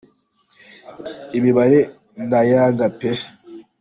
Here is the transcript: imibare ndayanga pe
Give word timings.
imibare 1.37 1.79
ndayanga 2.23 2.85
pe 2.97 3.09